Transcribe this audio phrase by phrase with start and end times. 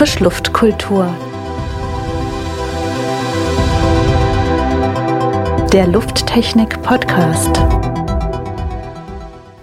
[0.00, 1.14] Frischluftkultur.
[5.74, 7.50] Der Lufttechnik Podcast.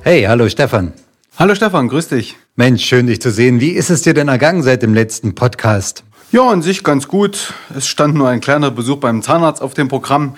[0.03, 0.93] Hey, hallo Stefan.
[1.39, 2.35] Hallo Stefan, grüß dich.
[2.55, 3.59] Mensch, schön dich zu sehen.
[3.61, 6.03] Wie ist es dir denn ergangen seit dem letzten Podcast?
[6.31, 7.55] Ja, an sich ganz gut.
[7.75, 10.35] Es stand nur ein kleiner Besuch beim Zahnarzt auf dem Programm.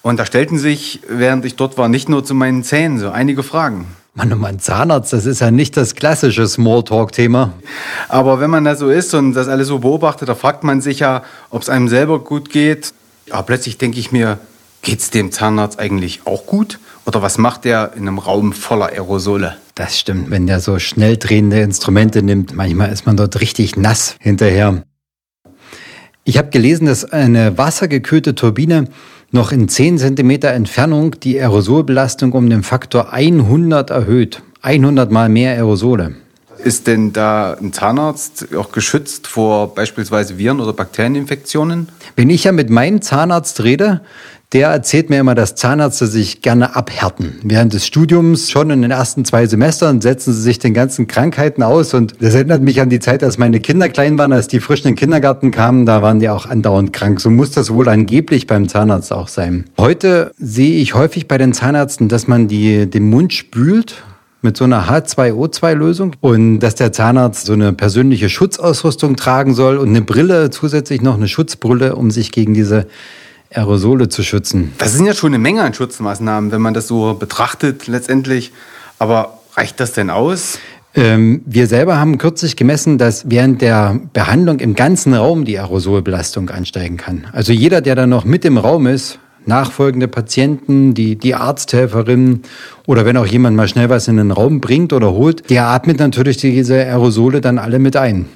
[0.00, 3.42] Und da stellten sich, während ich dort war, nicht nur zu meinen Zähnen so einige
[3.42, 3.86] Fragen.
[4.14, 7.54] Mann, oh Mann, Zahnarzt, das ist ja nicht das klassische Smalltalk-Thema.
[8.08, 10.98] Aber wenn man da so ist und das alles so beobachtet, da fragt man sich
[10.98, 12.92] ja, ob es einem selber gut geht.
[13.30, 14.38] Aber plötzlich denke ich mir,
[14.82, 16.78] geht es dem Zahnarzt eigentlich auch gut?
[17.06, 19.56] Oder was macht der in einem Raum voller Aerosole?
[19.74, 24.16] Das stimmt, wenn der so schnell drehende Instrumente nimmt, manchmal ist man dort richtig nass
[24.20, 24.82] hinterher.
[26.24, 28.86] Ich habe gelesen, dass eine wassergekühlte Turbine
[29.32, 34.40] noch in 10 cm Entfernung die Aerosolbelastung um den Faktor 100 erhöht.
[34.62, 36.14] 100 mal mehr Aerosole.
[36.62, 41.88] Ist denn da ein Zahnarzt auch geschützt vor beispielsweise Viren- oder Bakterieninfektionen?
[42.14, 44.02] Wenn ich ja mit meinem Zahnarzt rede,
[44.52, 47.36] der erzählt mir immer, dass Zahnärzte sich gerne abhärten.
[47.42, 51.62] Während des Studiums, schon in den ersten zwei Semestern, setzen sie sich den ganzen Krankheiten
[51.62, 51.94] aus.
[51.94, 54.80] Und das erinnert mich an die Zeit, als meine Kinder klein waren, als die frisch
[54.80, 57.20] in den Kindergarten kamen, da waren die auch andauernd krank.
[57.20, 59.64] So muss das wohl angeblich beim Zahnarzt auch sein.
[59.78, 64.02] Heute sehe ich häufig bei den Zahnärzten, dass man die, den Mund spült
[64.42, 69.90] mit so einer H2O2-Lösung und dass der Zahnarzt so eine persönliche Schutzausrüstung tragen soll und
[69.90, 72.86] eine Brille, zusätzlich noch eine Schutzbrille, um sich gegen diese
[73.54, 74.72] Aerosole zu schützen.
[74.78, 78.52] Das sind ja schon eine Menge an Schutzmaßnahmen, wenn man das so betrachtet letztendlich.
[78.98, 80.58] Aber reicht das denn aus?
[80.94, 86.50] Ähm, wir selber haben kürzlich gemessen, dass während der Behandlung im ganzen Raum die Aerosolbelastung
[86.50, 87.26] ansteigen kann.
[87.32, 92.42] Also jeder, der da noch mit im Raum ist, nachfolgende Patienten, die, die Arzthelferin
[92.86, 95.98] oder wenn auch jemand mal schnell was in den Raum bringt oder holt, der atmet
[95.98, 98.28] natürlich diese Aerosole dann alle mit ein.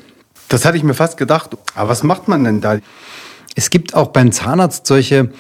[0.49, 1.51] Das hatte ich mir fast gedacht.
[1.75, 2.79] Aber was macht man denn da?
[3.57, 5.31] Es gibt auch beim Zahnarzt solche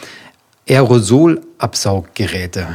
[0.69, 2.66] Aerosolabsauggeräte.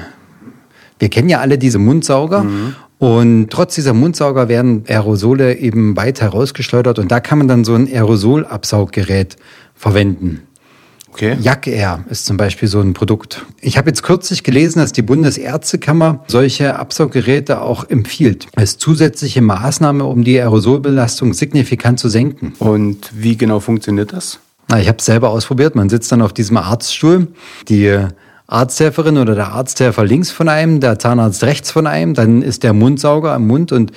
[1.00, 2.44] Wir kennen ja alle diese Mundsauger.
[2.44, 2.76] Mhm.
[3.00, 7.74] Und trotz dieser Mundsauger werden Aerosole eben weit herausgeschleudert und da kann man dann so
[7.74, 9.38] ein Aerosolabsauggerät
[9.74, 10.44] verwenden.
[11.12, 11.36] Okay.
[11.42, 13.44] Jack Air ist zum Beispiel so ein Produkt.
[13.60, 20.06] Ich habe jetzt kürzlich gelesen, dass die Bundesärztekammer solche Absauggeräte auch empfiehlt als zusätzliche Maßnahme,
[20.06, 22.54] um die Aerosolbelastung signifikant zu senken.
[22.60, 24.40] Und wie genau funktioniert das?
[24.80, 25.76] Ich habe es selber ausprobiert.
[25.76, 27.28] Man sitzt dann auf diesem Arztstuhl.
[27.68, 28.00] Die
[28.48, 32.74] Arzthelferin oder der Arzthelfer links von einem, der Zahnarzt rechts von einem, dann ist der
[32.74, 33.92] Mundsauger am Mund und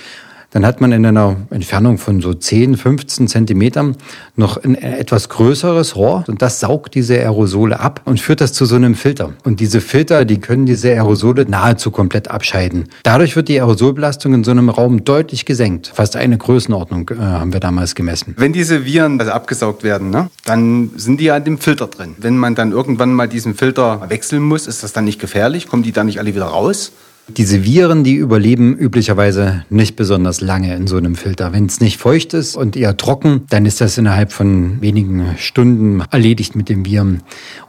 [0.55, 3.97] dann hat man in einer Entfernung von so 10, 15 Zentimetern
[4.37, 8.65] noch ein etwas größeres Rohr und das saugt diese Aerosole ab und führt das zu
[8.65, 9.33] so einem Filter.
[9.43, 12.89] Und diese Filter, die können diese Aerosole nahezu komplett abscheiden.
[13.03, 15.91] Dadurch wird die Aerosolbelastung in so einem Raum deutlich gesenkt.
[15.93, 18.35] Fast eine Größenordnung äh, haben wir damals gemessen.
[18.39, 22.15] Wenn diese Viren also abgesaugt werden, ne, dann sind die ja in dem Filter drin.
[22.19, 25.67] Wenn man dann irgendwann mal diesen Filter wechseln muss, ist das dann nicht gefährlich?
[25.67, 26.93] Kommen die da nicht alle wieder raus?
[27.29, 31.53] Diese Viren, die überleben üblicherweise nicht besonders lange in so einem Filter.
[31.55, 36.03] Wenn es nicht feucht ist und eher trocken, dann ist das innerhalb von wenigen Stunden
[36.11, 37.23] erledigt mit den Viren.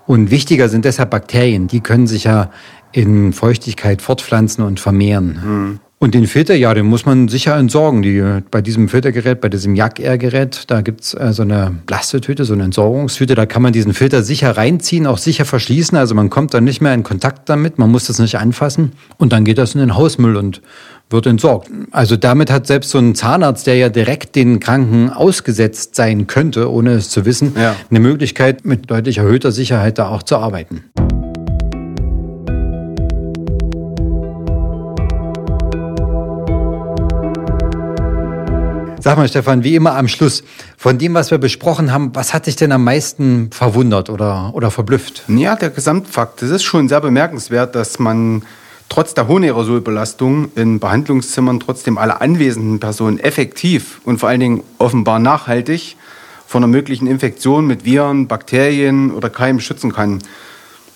[0.06, 1.68] Und wichtiger sind deshalb Bakterien.
[1.68, 2.52] Die können sich ja
[2.92, 5.40] in Feuchtigkeit fortpflanzen und vermehren.
[5.44, 5.80] Mhm.
[6.06, 8.04] Und den Filter, ja, den muss man sicher entsorgen.
[8.04, 12.66] Die, bei diesem Filtergerät, bei diesem Jack-Air-Gerät, da gibt's äh, so eine Plastetüte, so eine
[12.66, 13.34] Entsorgungstüte.
[13.34, 15.98] Da kann man diesen Filter sicher reinziehen, auch sicher verschließen.
[15.98, 18.92] Also man kommt dann nicht mehr in Kontakt damit, man muss das nicht anfassen.
[19.18, 20.62] Und dann geht das in den Hausmüll und
[21.10, 21.72] wird entsorgt.
[21.90, 26.72] Also damit hat selbst so ein Zahnarzt, der ja direkt den Kranken ausgesetzt sein könnte,
[26.72, 27.76] ohne es zu wissen, ja.
[27.90, 30.84] eine Möglichkeit, mit deutlich erhöhter Sicherheit da auch zu arbeiten.
[39.06, 40.44] Sag mal, Stefan, wie immer am Schluss,
[40.78, 44.72] von dem, was wir besprochen haben, was hat dich denn am meisten verwundert oder, oder
[44.72, 45.26] verblüfft?
[45.28, 46.42] Ja, der Gesamtfakt.
[46.42, 48.42] Es ist schon sehr bemerkenswert, dass man
[48.90, 54.64] trotz der hohen Aerosolbelastung in Behandlungszimmern trotzdem alle anwesenden Personen effektiv und vor allen Dingen
[54.80, 55.98] offenbar nachhaltig
[56.48, 60.18] vor einer möglichen Infektion mit Viren, Bakterien oder Keimen schützen kann.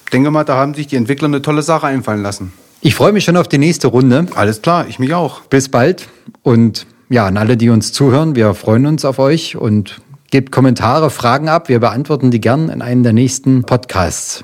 [0.06, 2.54] Ich denke mal, da haben sich die Entwickler eine tolle Sache einfallen lassen.
[2.82, 4.26] Ich freue mich schon auf die nächste Runde.
[4.34, 5.42] Alles klar, ich mich auch.
[5.42, 6.08] Bis bald
[6.42, 10.02] und ja, an alle, die uns zuhören, wir freuen uns auf euch und
[10.32, 11.70] gebt Kommentare, Fragen ab.
[11.70, 14.44] Wir beantworten die gern in einem der nächsten Podcasts.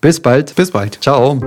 [0.00, 0.54] Bis bald.
[0.54, 0.98] Bis bald.
[1.02, 1.40] Ciao.